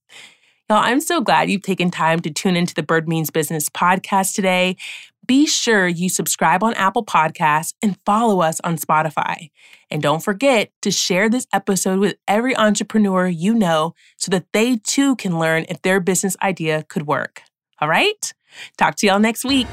Y'all, 0.69 0.81
I'm 0.81 1.01
so 1.01 1.21
glad 1.21 1.49
you've 1.49 1.61
taken 1.61 1.91
time 1.91 2.19
to 2.21 2.31
tune 2.31 2.55
into 2.55 2.73
the 2.73 2.83
Bird 2.83 3.07
Means 3.07 3.29
Business 3.29 3.69
podcast 3.69 4.33
today. 4.33 4.77
Be 5.25 5.45
sure 5.45 5.87
you 5.87 6.09
subscribe 6.09 6.63
on 6.63 6.73
Apple 6.73 7.05
Podcasts 7.05 7.73
and 7.81 7.97
follow 8.05 8.41
us 8.41 8.59
on 8.61 8.77
Spotify. 8.77 9.51
And 9.89 10.01
don't 10.01 10.23
forget 10.23 10.71
to 10.81 10.91
share 10.91 11.29
this 11.29 11.47
episode 11.53 11.99
with 11.99 12.15
every 12.27 12.55
entrepreneur 12.57 13.27
you 13.27 13.53
know 13.53 13.93
so 14.17 14.31
that 14.31 14.47
they 14.53 14.77
too 14.77 15.15
can 15.15 15.37
learn 15.37 15.65
if 15.69 15.81
their 15.81 15.99
business 15.99 16.35
idea 16.41 16.83
could 16.89 17.07
work. 17.07 17.43
All 17.79 17.87
right? 17.87 18.33
Talk 18.77 18.95
to 18.97 19.07
y'all 19.07 19.19
next 19.19 19.43
week. 19.45 19.67